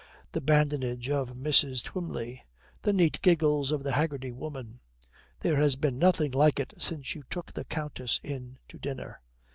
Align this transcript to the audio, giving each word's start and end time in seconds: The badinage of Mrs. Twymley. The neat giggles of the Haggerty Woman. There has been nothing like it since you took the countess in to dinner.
The 0.31 0.41
badinage 0.41 1.11
of 1.11 1.35
Mrs. 1.35 1.83
Twymley. 1.83 2.41
The 2.81 2.91
neat 2.91 3.21
giggles 3.21 3.71
of 3.71 3.83
the 3.83 3.91
Haggerty 3.91 4.31
Woman. 4.31 4.79
There 5.41 5.57
has 5.57 5.75
been 5.75 5.99
nothing 5.99 6.31
like 6.31 6.59
it 6.59 6.73
since 6.79 7.13
you 7.13 7.21
took 7.29 7.53
the 7.53 7.65
countess 7.65 8.19
in 8.23 8.57
to 8.69 8.79
dinner. 8.79 9.21